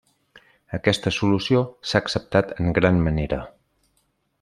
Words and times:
Aquesta 0.77 1.13
solució 1.17 1.61
s'ha 1.91 2.03
acceptat 2.07 2.57
en 2.59 2.75
gran 2.79 3.01
manera. 3.11 3.43